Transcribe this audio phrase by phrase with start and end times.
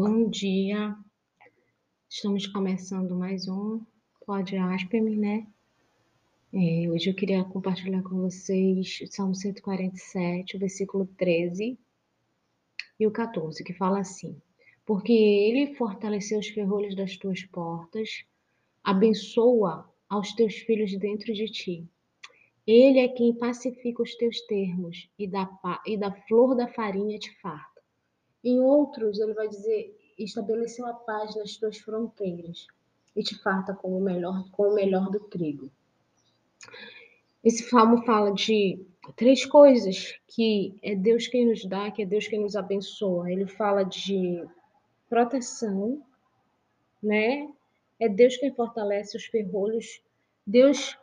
[0.00, 0.96] Bom dia.
[2.08, 3.80] Estamos começando mais um
[4.24, 5.44] Pode Aspem, né?
[6.54, 11.76] É, hoje eu queria compartilhar com vocês Salmo 147, o versículo 13
[13.00, 14.40] e o 14, que fala assim:
[14.86, 18.24] Porque ele fortaleceu os ferrolhos das tuas portas,
[18.84, 21.84] abençoa aos teus filhos dentro de ti.
[22.64, 25.50] Ele é quem pacifica os teus termos e da,
[25.84, 27.77] e da flor da farinha te farta.
[28.42, 32.66] Em outros, ele vai dizer: estabeleceu a paz nas tuas fronteiras
[33.16, 35.70] e te farta com o melhor, com o melhor do trigo.
[37.42, 38.84] Esse salmo fala de
[39.16, 43.30] três coisas que é Deus quem nos dá, que é Deus quem nos abençoa.
[43.30, 44.44] Ele fala de
[45.08, 46.02] proteção,
[47.02, 47.48] né?
[47.98, 50.00] É Deus quem fortalece os ferrolhos.
[50.46, 50.96] Deus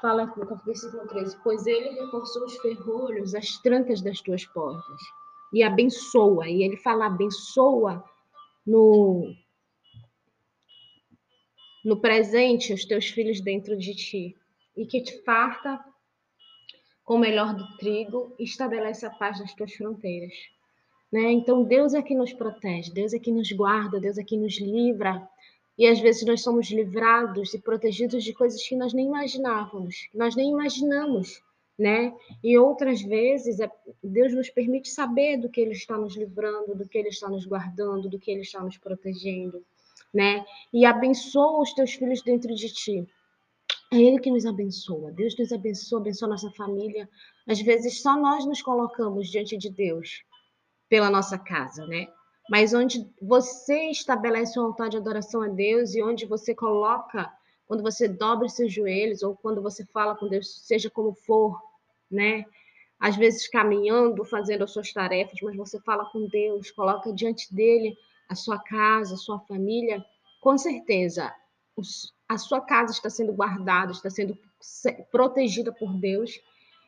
[0.00, 5.00] fala no versículo 13, pois ele reforçou os ferrolhos, as trancas das tuas portas
[5.52, 6.48] e abençoa.
[6.48, 8.04] E ele fala abençoa
[8.66, 9.34] no
[11.82, 14.36] no presente os teus filhos dentro de ti
[14.76, 15.82] e que te farta
[17.02, 20.32] com o melhor do trigo e estabelece a paz nas tuas fronteiras.
[21.10, 21.32] Né?
[21.32, 24.60] Então Deus é que nos protege, Deus é que nos guarda, Deus é que nos
[24.60, 25.26] livra.
[25.76, 30.18] E às vezes nós somos livrados e protegidos de coisas que nós nem imaginávamos, que
[30.18, 31.42] nós nem imaginamos
[31.80, 32.14] né?
[32.44, 33.70] E outras vezes é,
[34.04, 37.46] Deus nos permite saber do que Ele está nos livrando, do que Ele está nos
[37.46, 39.64] guardando, do que Ele está nos protegendo,
[40.12, 40.44] né?
[40.70, 43.08] E abençoa os teus filhos dentro de ti.
[43.90, 45.10] É Ele que nos abençoa.
[45.10, 47.08] Deus nos abençoa, abençoa nossa família.
[47.48, 50.22] Às vezes só nós nos colocamos diante de Deus
[50.86, 52.08] pela nossa casa, né?
[52.50, 57.32] Mas onde você estabelece um altar de adoração a Deus e onde você coloca,
[57.66, 61.69] quando você dobra os seus joelhos ou quando você fala com Deus, seja como for,
[62.10, 62.44] né?
[62.98, 67.96] Às vezes caminhando, fazendo as suas tarefas, mas você fala com Deus, coloca diante dele
[68.28, 70.04] a sua casa, a sua família,
[70.40, 71.32] com certeza
[72.28, 74.38] a sua casa está sendo guardada, está sendo
[75.10, 76.40] protegida por Deus.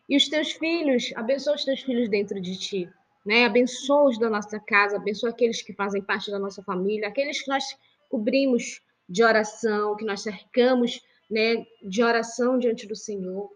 [0.08, 2.88] E os teus filhos, abençoa os teus filhos dentro de ti,
[3.24, 3.46] né?
[3.46, 7.48] Abençoa os da nossa casa, abençoa aqueles que fazem parte da nossa família, aqueles que
[7.48, 7.64] nós
[8.08, 11.00] cobrimos de oração, que nós cercamos,
[11.30, 13.50] né, de oração diante do Senhor.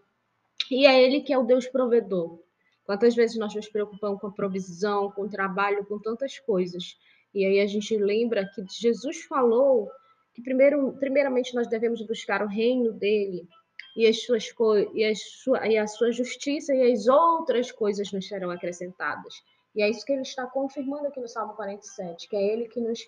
[0.71, 2.39] E é Ele que é o Deus provedor.
[2.85, 6.97] Quantas vezes nós nos preocupamos com a provisão, com o trabalho, com tantas coisas.
[7.33, 9.91] E aí a gente lembra que Jesus falou
[10.33, 13.47] que primeiro, primeiramente nós devemos buscar o reino dele
[13.95, 14.53] e as suas
[14.93, 19.33] e, as sua, e a sua justiça e as outras coisas nos serão acrescentadas.
[19.75, 22.79] E é isso que ele está confirmando aqui no Salmo 47, que é ele que
[22.79, 22.99] nos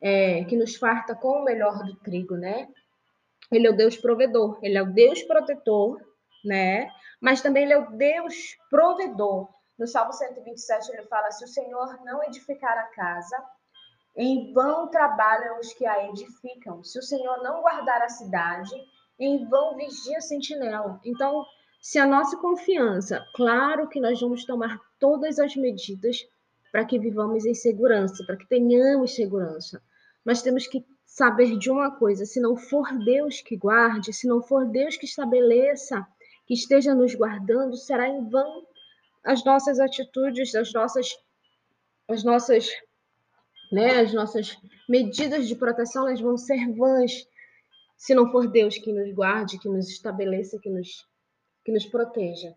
[0.00, 2.68] é, que nos farta com o melhor do trigo, né?
[3.50, 5.98] Ele é o Deus provedor, ele é o Deus protetor
[6.44, 6.90] né?
[7.20, 9.48] Mas também ele é o Deus provedor.
[9.78, 13.36] No Salmo 127 ele fala: se o Senhor não edificar a casa,
[14.16, 16.82] em vão trabalham os que a edificam.
[16.82, 18.74] Se o Senhor não guardar a cidade,
[19.18, 21.00] em vão vigia a sentinela.
[21.04, 21.44] Então,
[21.80, 26.18] se a nossa confiança, claro que nós vamos tomar todas as medidas
[26.72, 29.80] para que vivamos em segurança, para que tenhamos segurança.
[30.24, 34.42] Mas temos que saber de uma coisa: se não for Deus que guarde, se não
[34.42, 36.06] for Deus que estabeleça
[36.48, 38.66] que esteja nos guardando, será em vão
[39.22, 41.14] as nossas atitudes, as nossas,
[42.08, 42.70] as nossas,
[43.70, 44.56] né, as nossas
[44.88, 47.28] medidas de proteção, elas vão ser vãs
[47.98, 51.06] se não for Deus que nos guarde, que nos estabeleça, que nos,
[51.62, 52.54] que nos proteja.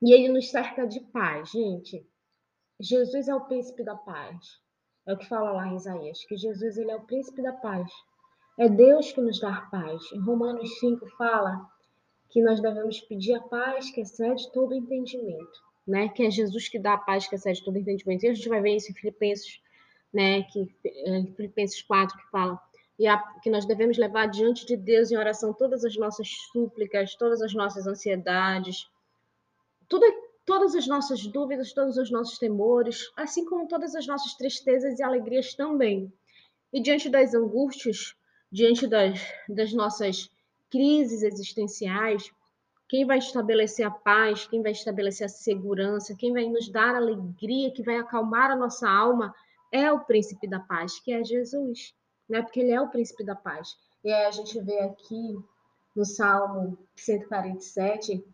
[0.00, 2.06] E Ele nos cerca de paz, gente.
[2.78, 4.60] Jesus é o príncipe da paz.
[5.04, 7.90] É o que fala lá em Isaías, que Jesus ele é o príncipe da paz.
[8.56, 10.00] É Deus que nos dá paz.
[10.12, 11.68] Em Romanos 5 fala
[12.30, 16.08] que nós devemos pedir a paz que excede todo entendimento, né?
[16.08, 18.24] Que é Jesus que dá a paz que excede todo entendimento.
[18.24, 19.60] E a gente vai ver isso em Filipenses,
[20.12, 20.42] né?
[20.44, 22.60] Que em Filipenses 4 que fala
[23.00, 27.14] e a, que nós devemos levar diante de Deus em oração todas as nossas súplicas,
[27.14, 28.90] todas as nossas ansiedades,
[29.88, 30.04] tudo,
[30.44, 35.02] todas as nossas dúvidas, todos os nossos temores, assim como todas as nossas tristezas e
[35.02, 36.12] alegrias também.
[36.70, 38.14] E diante das angústias,
[38.52, 39.18] diante das,
[39.48, 40.30] das nossas
[40.70, 42.30] crises existenciais,
[42.88, 47.70] quem vai estabelecer a paz, quem vai estabelecer a segurança, quem vai nos dar alegria,
[47.70, 49.34] que vai acalmar a nossa alma,
[49.70, 51.94] é o príncipe da paz, que é Jesus,
[52.28, 52.42] né?
[52.42, 53.78] Porque ele é o príncipe da paz.
[54.02, 55.38] E aí a gente vê aqui
[55.94, 58.24] no Salmo 147,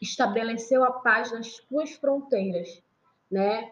[0.00, 2.82] estabeleceu a paz nas tuas fronteiras,
[3.30, 3.70] né?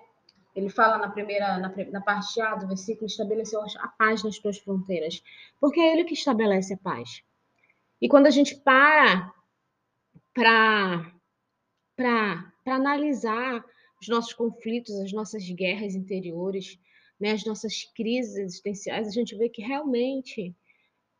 [0.54, 4.58] Ele fala na primeira, na, na parte A do versículo, estabeleceu a paz nas tuas
[4.58, 5.22] fronteiras,
[5.60, 7.22] porque é ele que estabelece a paz.
[8.00, 9.32] E quando a gente para
[10.34, 11.14] para
[12.64, 13.64] analisar
[14.00, 16.78] os nossos conflitos, as nossas guerras interiores,
[17.18, 20.54] né, as nossas crises existenciais, a gente vê que realmente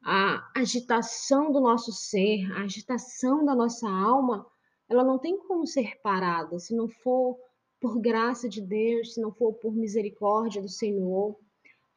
[0.05, 4.47] a agitação do nosso ser, a agitação da nossa alma,
[4.89, 7.37] ela não tem como ser parada se não for
[7.81, 11.37] por graça de Deus, se não for por misericórdia do Senhor,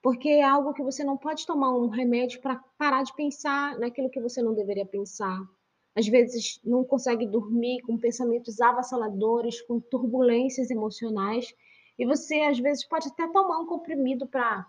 [0.01, 4.09] porque é algo que você não pode tomar um remédio para parar de pensar naquilo
[4.09, 5.39] que você não deveria pensar.
[5.95, 11.53] Às vezes não consegue dormir com pensamentos avassaladores, com turbulências emocionais,
[11.99, 14.65] e você às vezes pode até tomar um comprimido para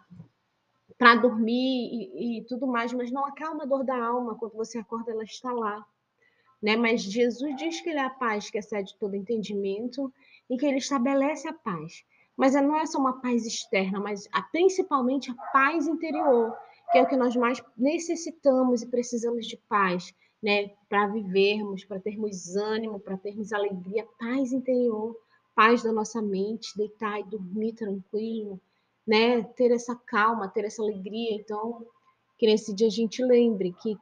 [0.99, 4.37] para dormir e, e, tudo mais, mas não acalma a dor da alma.
[4.37, 5.85] Quando você acorda, ela está lá.
[6.63, 6.77] Né?
[6.77, 10.13] Mas Jesus diz que ele é a paz que excede todo entendimento
[10.49, 12.05] e que ele estabelece a paz.
[12.37, 16.57] Mas não é só uma paz externa, mas a, principalmente a paz interior,
[16.91, 20.71] que é o que nós mais necessitamos e precisamos de paz, né?
[20.89, 25.17] Para vivermos, para termos ânimo, para termos alegria, paz interior,
[25.55, 28.61] paz da nossa mente, deitar e dormir tranquilo,
[29.07, 29.43] né?
[29.43, 31.35] Ter essa calma, ter essa alegria.
[31.35, 31.87] Então,
[32.39, 33.97] que nesse dia a gente lembre que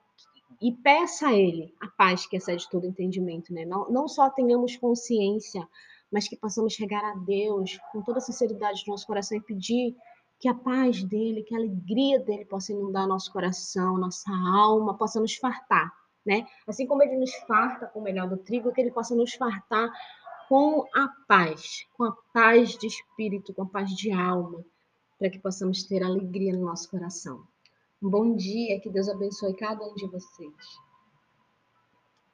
[0.61, 3.65] e peça a Ele a paz que excede todo entendimento, né?
[3.65, 5.67] Não, não só tenhamos consciência,
[6.11, 9.97] mas que possamos chegar a Deus com toda a sinceridade do nosso coração e pedir
[10.39, 15.21] que a paz dele, que a alegria dele possa inundar nosso coração, nossa alma, possa
[15.21, 15.93] nos fartar,
[16.25, 16.47] né?
[16.67, 19.91] Assim como ele nos farta com o melhor do trigo, que ele possa nos fartar
[20.49, 24.65] com a paz, com a paz de espírito, com a paz de alma,
[25.19, 27.45] para que possamos ter alegria no nosso coração.
[28.03, 30.90] Um bom dia, que Deus abençoe cada um de vocês.